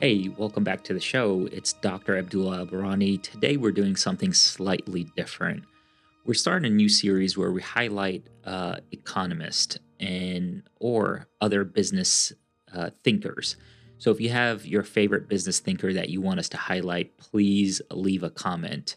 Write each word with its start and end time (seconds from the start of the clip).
Hey, 0.00 0.28
welcome 0.28 0.62
back 0.62 0.84
to 0.84 0.94
the 0.94 1.00
show. 1.00 1.48
It's 1.50 1.72
Dr. 1.72 2.16
Abdullah 2.16 2.64
Albarani. 2.64 3.20
Today 3.20 3.56
we're 3.56 3.72
doing 3.72 3.96
something 3.96 4.32
slightly 4.32 5.08
different. 5.16 5.64
We're 6.24 6.34
starting 6.34 6.70
a 6.70 6.74
new 6.76 6.88
series 6.88 7.36
where 7.36 7.50
we 7.50 7.60
highlight 7.60 8.28
uh, 8.44 8.76
economists 8.92 9.76
and 9.98 10.62
or 10.78 11.26
other 11.40 11.64
business 11.64 12.32
uh, 12.72 12.90
thinkers. 13.02 13.56
So 13.98 14.12
if 14.12 14.20
you 14.20 14.28
have 14.28 14.64
your 14.64 14.84
favorite 14.84 15.28
business 15.28 15.58
thinker 15.58 15.92
that 15.92 16.10
you 16.10 16.20
want 16.20 16.38
us 16.38 16.48
to 16.50 16.56
highlight, 16.56 17.18
please 17.18 17.82
leave 17.90 18.22
a 18.22 18.30
comment. 18.30 18.94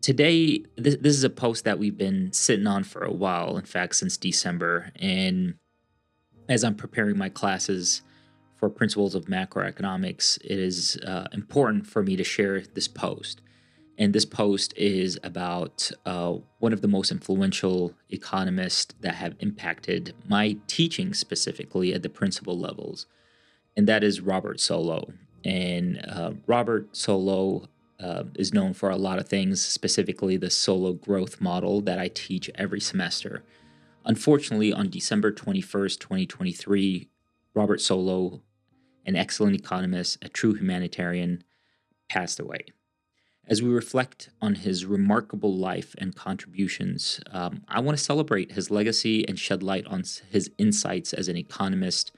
Today, 0.00 0.64
this, 0.76 0.96
this 0.96 1.14
is 1.14 1.22
a 1.22 1.30
post 1.30 1.64
that 1.66 1.78
we've 1.78 1.96
been 1.96 2.32
sitting 2.32 2.66
on 2.66 2.82
for 2.82 3.04
a 3.04 3.12
while, 3.12 3.56
in 3.56 3.64
fact, 3.64 3.94
since 3.94 4.16
December. 4.16 4.90
And 4.96 5.54
as 6.48 6.64
I'm 6.64 6.74
preparing 6.74 7.16
my 7.16 7.28
classes, 7.28 8.02
for 8.56 8.70
principles 8.70 9.14
of 9.14 9.26
macroeconomics, 9.26 10.38
it 10.38 10.58
is 10.58 10.98
uh, 11.06 11.28
important 11.32 11.86
for 11.86 12.02
me 12.02 12.16
to 12.16 12.24
share 12.24 12.60
this 12.60 12.88
post. 12.88 13.42
And 13.98 14.12
this 14.12 14.24
post 14.24 14.74
is 14.76 15.18
about 15.22 15.90
uh, 16.04 16.34
one 16.58 16.72
of 16.72 16.82
the 16.82 16.88
most 16.88 17.10
influential 17.10 17.94
economists 18.10 18.94
that 19.00 19.14
have 19.14 19.36
impacted 19.40 20.14
my 20.28 20.58
teaching 20.66 21.14
specifically 21.14 21.94
at 21.94 22.02
the 22.02 22.10
principal 22.10 22.58
levels, 22.58 23.06
and 23.76 23.86
that 23.86 24.04
is 24.04 24.20
Robert 24.20 24.58
Solow. 24.58 25.14
And 25.44 26.04
uh, 26.06 26.32
Robert 26.46 26.92
Solow 26.92 27.68
uh, 28.00 28.24
is 28.34 28.52
known 28.52 28.74
for 28.74 28.90
a 28.90 28.96
lot 28.96 29.18
of 29.18 29.28
things, 29.28 29.62
specifically 29.62 30.36
the 30.36 30.48
Solow 30.48 31.00
growth 31.00 31.40
model 31.40 31.80
that 31.82 31.98
I 31.98 32.08
teach 32.08 32.50
every 32.54 32.80
semester. 32.80 33.44
Unfortunately, 34.04 34.72
on 34.72 34.90
December 34.90 35.32
21st, 35.32 35.98
2023, 35.98 37.08
Robert 37.54 37.80
Solow 37.80 38.42
an 39.06 39.16
excellent 39.16 39.56
economist, 39.56 40.18
a 40.22 40.28
true 40.28 40.54
humanitarian, 40.54 41.42
passed 42.08 42.38
away. 42.38 42.66
As 43.48 43.62
we 43.62 43.68
reflect 43.68 44.30
on 44.42 44.56
his 44.56 44.84
remarkable 44.84 45.56
life 45.56 45.94
and 45.98 46.16
contributions, 46.16 47.20
um, 47.30 47.62
I 47.68 47.78
want 47.80 47.96
to 47.96 48.02
celebrate 48.02 48.52
his 48.52 48.70
legacy 48.70 49.26
and 49.26 49.38
shed 49.38 49.62
light 49.62 49.86
on 49.86 50.02
his 50.30 50.50
insights 50.58 51.12
as 51.12 51.28
an 51.28 51.36
economist 51.36 52.10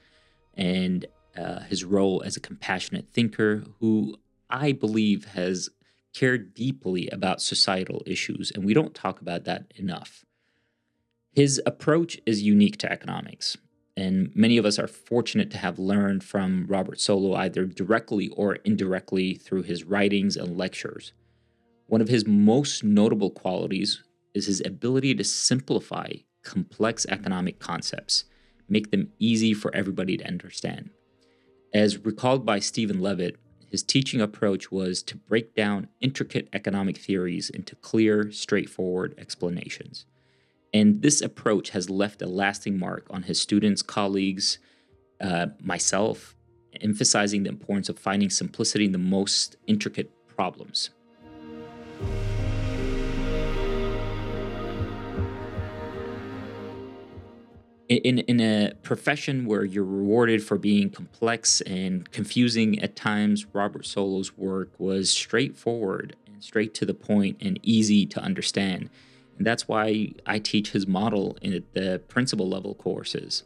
and 0.55 1.05
uh, 1.37 1.59
his 1.61 1.85
role 1.85 2.23
as 2.25 2.35
a 2.35 2.39
compassionate 2.39 3.07
thinker 3.07 3.63
who 3.79 4.17
I 4.49 4.71
believe 4.71 5.25
has 5.25 5.69
cared 6.13 6.55
deeply 6.55 7.07
about 7.09 7.41
societal 7.41 8.01
issues, 8.07 8.51
and 8.51 8.65
we 8.65 8.73
don't 8.73 8.95
talk 8.95 9.21
about 9.21 9.43
that 9.43 9.71
enough. 9.75 10.25
His 11.31 11.61
approach 11.65 12.19
is 12.25 12.41
unique 12.41 12.77
to 12.77 12.91
economics. 12.91 13.55
And 13.99 14.33
many 14.33 14.57
of 14.57 14.65
us 14.65 14.79
are 14.79 14.87
fortunate 14.87 15.51
to 15.51 15.57
have 15.57 15.77
learned 15.77 16.23
from 16.23 16.65
Robert 16.69 16.99
Solow 16.99 17.35
either 17.35 17.65
directly 17.65 18.29
or 18.29 18.55
indirectly 18.63 19.33
through 19.33 19.63
his 19.63 19.83
writings 19.83 20.37
and 20.37 20.57
lectures. 20.57 21.11
One 21.87 21.99
of 21.99 22.07
his 22.07 22.25
most 22.25 22.81
notable 22.81 23.29
qualities 23.29 24.01
is 24.33 24.45
his 24.45 24.61
ability 24.65 25.15
to 25.15 25.25
simplify 25.25 26.13
complex 26.43 27.05
economic 27.09 27.59
concepts, 27.59 28.23
make 28.69 28.89
them 28.89 29.11
easy 29.19 29.53
for 29.53 29.75
everybody 29.75 30.15
to 30.15 30.27
understand. 30.27 30.91
As 31.73 31.97
recalled 31.97 32.45
by 32.45 32.59
Stephen 32.59 33.01
Levitt, 33.01 33.35
his 33.69 33.83
teaching 33.83 34.21
approach 34.21 34.71
was 34.71 35.03
to 35.03 35.17
break 35.17 35.55
down 35.55 35.89
intricate 35.99 36.47
economic 36.53 36.97
theories 36.97 37.49
into 37.49 37.75
clear, 37.75 38.31
straightforward 38.31 39.13
explanations. 39.17 40.05
And 40.73 41.01
this 41.01 41.21
approach 41.21 41.71
has 41.71 41.89
left 41.89 42.21
a 42.21 42.27
lasting 42.27 42.77
mark 42.77 43.07
on 43.09 43.23
his 43.23 43.41
students, 43.41 43.81
colleagues, 43.81 44.59
uh, 45.19 45.47
myself, 45.59 46.35
emphasizing 46.79 47.43
the 47.43 47.49
importance 47.49 47.89
of 47.89 47.97
finding 47.97 48.29
simplicity 48.29 48.85
in 48.85 48.91
the 48.91 48.97
most 48.97 49.55
intricate 49.65 50.11
problems. 50.27 50.91
In, 57.89 58.19
in 58.19 58.39
a 58.39 58.73
profession 58.83 59.45
where 59.47 59.65
you're 59.65 59.83
rewarded 59.83 60.43
for 60.43 60.59
being 60.59 60.91
complex 60.91 61.59
and 61.61 62.09
confusing 62.11 62.79
at 62.83 62.95
times, 62.95 63.47
Robert 63.51 63.83
Solow's 63.83 64.37
work 64.37 64.69
was 64.77 65.09
straightforward 65.09 66.15
and 66.27 66.43
straight 66.43 66.75
to 66.75 66.85
the 66.85 66.93
point 66.93 67.37
and 67.41 67.59
easy 67.63 68.05
to 68.05 68.21
understand. 68.21 68.91
And 69.39 69.47
that's 69.47 69.69
why 69.69 70.11
I 70.25 70.37
teach 70.37 70.71
his 70.71 70.85
model 70.85 71.37
in 71.41 71.63
the 71.73 72.01
principal 72.09 72.47
level 72.47 72.75
courses. 72.75 73.43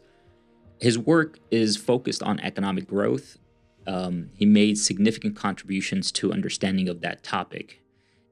His 0.81 0.97
work 0.97 1.39
is 1.51 1.77
focused 1.77 2.23
on 2.23 2.39
economic 2.39 2.87
growth. 2.87 3.37
Um, 3.85 4.31
he 4.33 4.47
made 4.47 4.79
significant 4.79 5.35
contributions 5.35 6.11
to 6.13 6.33
understanding 6.33 6.89
of 6.89 7.01
that 7.01 7.21
topic. 7.23 7.83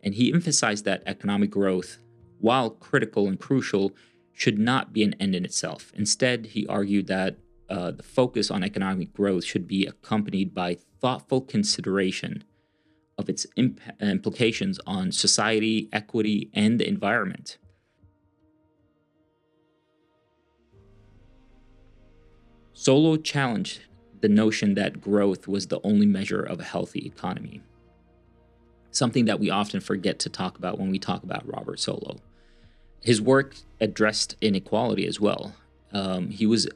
And 0.04 0.16
he 0.16 0.34
emphasized 0.34 0.86
that 0.86 1.04
economic 1.06 1.52
growth, 1.52 2.00
while 2.40 2.72
critical 2.72 3.28
and 3.28 3.40
crucial, 3.40 3.92
should 4.34 4.58
not 4.58 4.92
be 4.92 5.04
an 5.04 5.14
end 5.20 5.36
in 5.36 5.46
itself. 5.46 5.94
Instead, 5.96 6.48
he 6.48 6.66
argued 6.66 7.06
that 7.08 7.38
uh, 7.70 7.92
the 7.92 8.04
focus 8.04 8.50
on 8.50 8.64
economic 8.64 9.14
growth 9.14 9.46
should 9.46 9.68
be 9.68 9.86
accompanied 9.86 10.56
by 10.56 10.78
thoughtful 11.00 11.42
consideration 11.42 12.44
of 13.22 13.30
its 13.30 13.46
imp- 13.56 13.80
implications 14.02 14.80
on 14.86 15.12
society, 15.12 15.88
equity, 15.94 16.50
and 16.54 16.80
the 16.80 16.88
environment. 16.88 17.58
Solow 22.74 23.24
challenged 23.24 23.82
the 24.22 24.28
notion 24.28 24.74
that 24.74 25.00
growth 25.00 25.48
was 25.48 25.68
the 25.68 25.80
only 25.84 26.06
measure 26.06 26.42
of 26.42 26.60
a 26.60 26.64
healthy 26.64 27.06
economy, 27.06 27.62
something 28.90 29.26
that 29.26 29.40
we 29.40 29.50
often 29.50 29.80
forget 29.80 30.20
to 30.20 30.30
talk 30.30 30.58
about 30.58 30.80
when 30.80 30.90
we 30.90 31.00
talk 31.00 31.24
about 31.24 31.48
Robert 31.48 31.78
Solow. 31.78 32.20
His 33.02 33.22
work 33.22 33.56
addressed 33.80 34.36
inequality 34.42 35.06
as 35.06 35.20
well. 35.20 35.54
Um, 35.94 36.30
he 36.30 36.46
was 36.46 36.68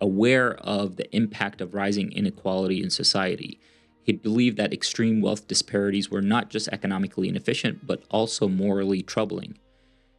aware 0.00 0.54
of 0.54 0.96
the 0.96 1.14
impact 1.14 1.60
of 1.60 1.74
rising 1.74 2.12
inequality 2.12 2.82
in 2.82 2.90
society 2.90 3.60
he 4.02 4.12
believed 4.12 4.56
that 4.56 4.72
extreme 4.72 5.20
wealth 5.20 5.46
disparities 5.46 6.10
were 6.10 6.22
not 6.22 6.50
just 6.50 6.68
economically 6.68 7.28
inefficient, 7.28 7.86
but 7.86 8.02
also 8.10 8.48
morally 8.48 9.02
troubling. 9.02 9.58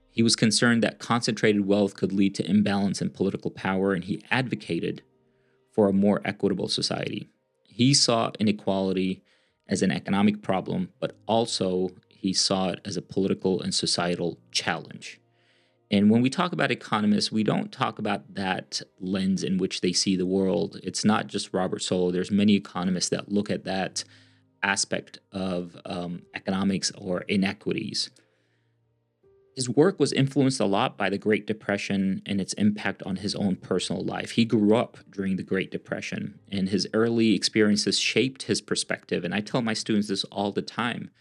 He 0.10 0.24
was 0.24 0.36
concerned 0.36 0.84
that 0.84 1.00
concentrated 1.00 1.68
wealth 1.68 1.96
could 1.96 2.14
lead 2.14 2.36
to 2.36 2.50
imbalance 2.50 3.02
in 3.02 3.10
political 3.10 3.52
power, 3.52 3.94
and 3.94 4.04
he 4.04 4.24
advocated 4.32 5.02
for 5.72 5.90
a 5.90 5.94
more 5.94 6.22
equitable 6.24 6.68
society. 6.68 7.28
He 7.68 7.94
saw 7.94 8.32
inequality 8.40 9.24
as 9.68 9.82
an 9.82 9.92
economic 9.92 10.42
problem, 10.42 10.90
but 11.00 11.18
also 11.26 11.90
he 12.08 12.32
saw 12.32 12.70
it 12.70 12.80
as 12.86 12.96
a 12.96 13.02
political 13.02 13.62
and 13.62 13.74
societal 13.74 14.38
challenge. 14.52 15.20
And 15.94 16.10
when 16.10 16.24
we 16.24 16.30
talk 16.32 16.54
about 16.54 16.72
economists, 16.72 17.32
we 17.32 17.44
don't 17.44 17.72
talk 17.72 18.00
about 18.00 18.34
that 18.34 18.82
lens 19.00 19.44
in 19.44 19.60
which 19.60 19.82
they 19.82 19.94
see 19.94 20.16
the 20.16 20.26
world. 20.26 20.80
It's 20.82 21.06
not 21.06 21.28
just 21.28 21.54
Robert 21.54 21.82
Solow. 21.82 22.12
There's 22.12 22.32
many 22.32 22.56
economists 22.56 23.10
that 23.10 23.32
look 23.32 23.52
at 23.52 23.64
that 23.66 24.04
aspect 24.64 25.20
of 25.32 25.80
um, 25.86 26.24
economics 26.34 26.92
or 26.98 27.22
inequities. 27.28 28.10
His 29.56 29.70
work 29.70 30.00
was 30.00 30.12
influenced 30.12 30.60
a 30.60 30.66
lot 30.66 30.98
by 30.98 31.12
the 31.12 31.20
Great 31.20 31.46
Depression 31.46 32.24
and 32.26 32.42
its 32.42 32.54
impact 32.54 33.04
on 33.04 33.18
his 33.18 33.36
own 33.36 33.56
personal 33.56 34.04
life. 34.04 34.32
He 34.32 34.46
grew 34.46 34.76
up 34.76 34.98
during 35.12 35.36
the 35.36 35.44
Great 35.44 35.70
Depression, 35.70 36.40
and 36.52 36.70
his 36.70 36.88
early 36.96 37.36
experiences 37.36 38.00
shaped 38.00 38.44
his 38.44 38.62
perspective. 38.62 39.24
And 39.24 39.36
I 39.36 39.42
tell 39.42 39.62
my 39.62 39.74
students 39.74 40.08
this 40.08 40.24
all 40.24 40.52
the 40.52 40.64
time. 40.64 41.12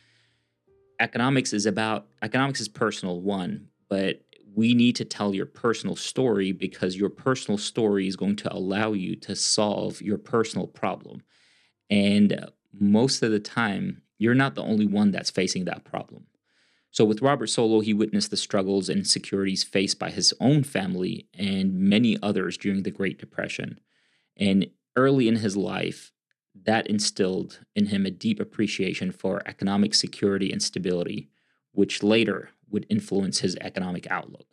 Economics 0.99 1.53
is 1.53 1.67
about 1.67 2.07
economics 2.23 2.63
is 2.63 2.69
personal, 2.69 3.21
one, 3.21 3.69
but 3.91 4.23
we 4.55 4.75
need 4.75 4.97
to 4.97 5.05
tell 5.05 5.35
your 5.35 5.47
personal 5.47 5.97
story 5.97 6.53
because 6.53 6.97
your 6.97 7.09
personal 7.09 7.59
story 7.59 8.07
is 8.07 8.17
going 8.17 8.37
to 8.37 8.53
allow 8.53 8.93
you 8.93 9.17
to 9.17 9.37
solve 9.37 10.01
your 10.03 10.19
personal 10.19 10.67
problem. 10.67 11.23
And 11.91 12.33
uh, 12.33 12.47
most 12.73 13.23
of 13.23 13.31
the 13.31 13.41
time, 13.41 14.03
you're 14.19 14.35
not 14.35 14.55
the 14.55 14.63
only 14.63 14.87
one 14.87 15.11
that's 15.11 15.31
facing 15.31 15.65
that 15.67 15.85
problem. 15.85 16.27
So, 16.91 17.05
with 17.05 17.23
Robert 17.23 17.49
Solow, 17.49 17.83
he 17.83 17.95
witnessed 17.95 18.31
the 18.31 18.37
struggles 18.37 18.89
and 18.89 18.99
insecurities 18.99 19.65
faced 19.65 19.99
by 19.99 20.11
his 20.11 20.35
own 20.41 20.63
family 20.63 21.27
and 21.39 21.75
many 21.75 22.19
others 22.23 22.59
during 22.59 22.83
the 22.83 22.91
Great 22.91 23.19
Depression. 23.19 23.81
And 24.37 24.67
early 24.95 25.27
in 25.27 25.37
his 25.37 25.57
life, 25.57 26.13
that 26.65 26.87
instilled 26.87 27.61
in 27.75 27.87
him 27.87 28.05
a 28.05 28.11
deep 28.11 28.41
appreciation 28.41 29.11
for 29.11 29.43
economic 29.47 29.95
security 29.95 30.53
and 30.53 30.63
stability, 30.63 31.31
which 31.73 32.03
later 32.03 32.51
would 32.73 32.87
influence 32.89 33.41
his 33.41 33.57
economic 33.61 34.11
outlook. 34.11 34.47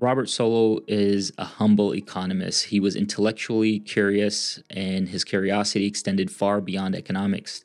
Robert 0.00 0.26
Solow 0.26 0.80
is 0.88 1.32
a 1.38 1.44
humble 1.44 1.94
economist. 1.94 2.64
He 2.64 2.80
was 2.80 2.96
intellectually 2.96 3.78
curious, 3.78 4.60
and 4.68 5.08
his 5.08 5.22
curiosity 5.22 5.86
extended 5.86 6.28
far 6.28 6.60
beyond 6.60 6.96
economics. 6.96 7.62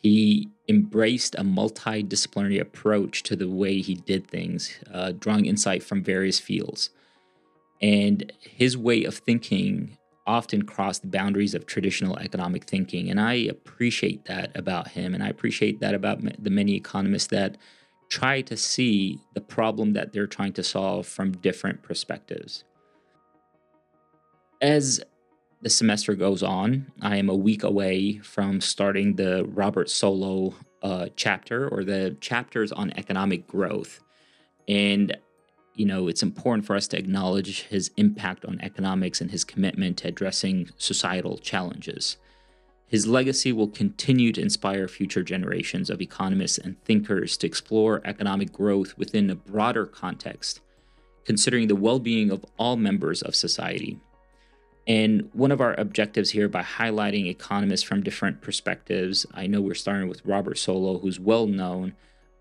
He 0.00 0.50
embraced 0.68 1.34
a 1.34 1.42
multidisciplinary 1.42 2.60
approach 2.60 3.24
to 3.24 3.34
the 3.34 3.48
way 3.48 3.80
he 3.80 3.94
did 3.94 4.28
things, 4.28 4.78
uh, 4.92 5.12
drawing 5.18 5.46
insight 5.46 5.82
from 5.82 6.04
various 6.04 6.38
fields. 6.38 6.90
And 7.82 8.32
his 8.38 8.76
way 8.78 9.02
of 9.02 9.16
thinking 9.16 9.98
often 10.26 10.62
cross 10.62 10.98
the 10.98 11.06
boundaries 11.06 11.54
of 11.54 11.66
traditional 11.66 12.18
economic 12.18 12.64
thinking. 12.64 13.10
And 13.10 13.20
I 13.20 13.34
appreciate 13.34 14.24
that 14.24 14.56
about 14.56 14.88
him. 14.88 15.14
And 15.14 15.22
I 15.22 15.28
appreciate 15.28 15.80
that 15.80 15.94
about 15.94 16.20
the 16.42 16.50
many 16.50 16.74
economists 16.74 17.28
that 17.28 17.58
try 18.08 18.40
to 18.42 18.56
see 18.56 19.20
the 19.34 19.40
problem 19.40 19.92
that 19.92 20.12
they're 20.12 20.26
trying 20.26 20.52
to 20.54 20.62
solve 20.62 21.06
from 21.06 21.32
different 21.32 21.82
perspectives. 21.82 22.64
As 24.62 25.02
the 25.60 25.70
semester 25.70 26.14
goes 26.14 26.42
on, 26.42 26.92
I 27.00 27.16
am 27.16 27.28
a 27.28 27.34
week 27.34 27.62
away 27.62 28.18
from 28.18 28.60
starting 28.60 29.16
the 29.16 29.44
Robert 29.46 29.88
Solow 29.88 30.54
uh, 30.82 31.08
chapter 31.16 31.68
or 31.68 31.84
the 31.84 32.16
chapters 32.20 32.70
on 32.70 32.92
economic 32.96 33.46
growth. 33.46 34.00
And 34.68 35.16
you 35.74 35.84
know, 35.84 36.08
it's 36.08 36.22
important 36.22 36.66
for 36.66 36.76
us 36.76 36.86
to 36.88 36.98
acknowledge 36.98 37.62
his 37.62 37.90
impact 37.96 38.44
on 38.44 38.60
economics 38.60 39.20
and 39.20 39.30
his 39.30 39.44
commitment 39.44 39.98
to 39.98 40.08
addressing 40.08 40.70
societal 40.78 41.36
challenges. 41.38 42.16
His 42.86 43.06
legacy 43.06 43.52
will 43.52 43.68
continue 43.68 44.30
to 44.32 44.40
inspire 44.40 44.86
future 44.86 45.24
generations 45.24 45.90
of 45.90 46.00
economists 46.00 46.58
and 46.58 46.80
thinkers 46.84 47.36
to 47.38 47.46
explore 47.46 48.00
economic 48.04 48.52
growth 48.52 48.96
within 48.96 49.30
a 49.30 49.34
broader 49.34 49.84
context, 49.84 50.60
considering 51.24 51.66
the 51.66 51.74
well 51.74 51.98
being 51.98 52.30
of 52.30 52.44
all 52.56 52.76
members 52.76 53.20
of 53.22 53.34
society. 53.34 53.98
And 54.86 55.30
one 55.32 55.50
of 55.50 55.62
our 55.62 55.74
objectives 55.80 56.30
here 56.30 56.48
by 56.48 56.62
highlighting 56.62 57.26
economists 57.26 57.82
from 57.82 58.02
different 58.02 58.42
perspectives, 58.42 59.26
I 59.32 59.46
know 59.46 59.60
we're 59.60 59.74
starting 59.74 60.08
with 60.08 60.24
Robert 60.24 60.56
Solow, 60.56 61.00
who's 61.00 61.18
well 61.18 61.46
known 61.46 61.94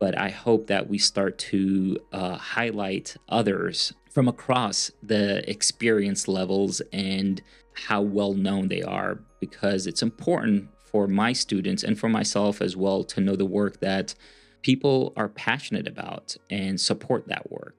but 0.04 0.18
I 0.18 0.32
hope 0.32 0.68
that 0.68 0.90
we 0.90 0.98
start 0.98 1.38
to 1.54 1.98
uh, 2.12 2.36
highlight 2.36 3.16
others 3.30 3.94
from 4.12 4.28
across 4.28 4.92
the 5.02 5.50
experience 5.50 6.28
levels 6.28 6.82
and 6.92 7.42
how 7.88 8.02
well 8.02 8.34
known 8.34 8.68
they 8.68 8.82
are, 8.82 9.20
because 9.40 9.88
it's 9.88 10.02
important 10.02 10.68
for 10.92 11.08
my 11.08 11.32
students 11.32 11.84
and 11.86 11.98
for 11.98 12.10
myself 12.10 12.62
as 12.62 12.76
well 12.76 13.06
to 13.06 13.22
know 13.22 13.38
the 13.38 13.46
work 13.46 13.80
that 13.80 14.14
people 14.62 15.14
are 15.16 15.30
passionate 15.30 15.88
about 15.88 16.36
and 16.50 16.82
support 16.82 17.30
that 17.30 17.50
work. 17.50 17.78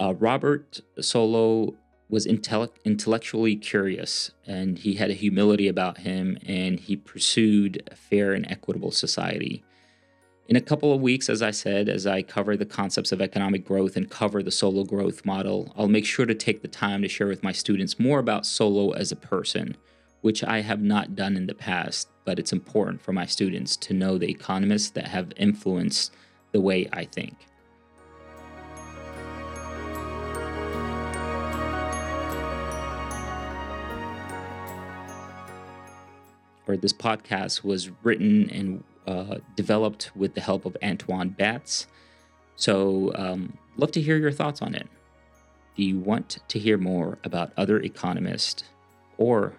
Uh, 0.00 0.14
Robert 0.14 0.80
Solow 0.98 1.76
was 2.08 2.26
intellect- 2.26 2.80
intellectually 2.84 3.54
curious 3.54 4.32
and 4.48 4.80
he 4.80 4.94
had 4.94 5.10
a 5.10 5.14
humility 5.14 5.68
about 5.68 5.98
him 5.98 6.38
and 6.44 6.80
he 6.80 6.96
pursued 6.96 7.88
a 7.88 7.94
fair 7.94 8.32
and 8.32 8.50
equitable 8.50 8.90
society. 8.90 9.62
In 10.52 10.56
a 10.56 10.60
couple 10.60 10.92
of 10.92 11.00
weeks, 11.00 11.30
as 11.30 11.40
I 11.40 11.50
said, 11.50 11.88
as 11.88 12.06
I 12.06 12.20
cover 12.20 12.58
the 12.58 12.66
concepts 12.66 13.10
of 13.10 13.22
economic 13.22 13.64
growth 13.64 13.96
and 13.96 14.10
cover 14.10 14.42
the 14.42 14.50
Solow 14.50 14.86
growth 14.86 15.24
model, 15.24 15.72
I'll 15.78 15.88
make 15.88 16.04
sure 16.04 16.26
to 16.26 16.34
take 16.34 16.60
the 16.60 16.68
time 16.68 17.00
to 17.00 17.08
share 17.08 17.26
with 17.26 17.42
my 17.42 17.52
students 17.52 17.98
more 17.98 18.18
about 18.18 18.42
Solow 18.42 18.94
as 18.94 19.10
a 19.10 19.16
person, 19.16 19.78
which 20.20 20.44
I 20.44 20.60
have 20.60 20.82
not 20.82 21.16
done 21.16 21.38
in 21.38 21.46
the 21.46 21.54
past, 21.54 22.08
but 22.26 22.38
it's 22.38 22.52
important 22.52 23.00
for 23.00 23.14
my 23.14 23.24
students 23.24 23.78
to 23.78 23.94
know 23.94 24.18
the 24.18 24.28
economists 24.28 24.90
that 24.90 25.08
have 25.08 25.32
influenced 25.38 26.12
the 26.50 26.60
way 26.60 26.86
I 26.92 27.06
think. 27.06 27.34
Or 36.66 36.76
this 36.76 36.92
podcast 36.92 37.64
was 37.64 37.88
written 38.02 38.50
and 38.50 38.84
uh, 39.06 39.38
developed 39.56 40.10
with 40.16 40.34
the 40.34 40.40
help 40.40 40.64
of 40.64 40.76
Antoine 40.82 41.30
Batts. 41.30 41.86
So, 42.56 43.12
um, 43.14 43.58
love 43.76 43.92
to 43.92 44.00
hear 44.00 44.16
your 44.16 44.32
thoughts 44.32 44.62
on 44.62 44.74
it. 44.74 44.86
Do 45.76 45.82
you 45.82 45.98
want 45.98 46.38
to 46.48 46.58
hear 46.58 46.76
more 46.76 47.18
about 47.24 47.52
other 47.56 47.80
economists 47.80 48.64
or 49.16 49.54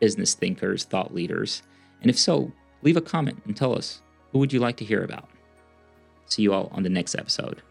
business 0.00 0.34
thinkers, 0.34 0.84
thought 0.84 1.14
leaders? 1.14 1.62
And 2.00 2.10
if 2.10 2.18
so, 2.18 2.52
leave 2.82 2.96
a 2.96 3.02
comment 3.02 3.42
and 3.44 3.56
tell 3.56 3.76
us 3.76 4.00
who 4.32 4.38
would 4.38 4.52
you 4.52 4.60
like 4.60 4.76
to 4.78 4.84
hear 4.84 5.04
about. 5.04 5.28
See 6.26 6.42
you 6.42 6.52
all 6.52 6.70
on 6.72 6.82
the 6.82 6.88
next 6.88 7.14
episode. 7.14 7.62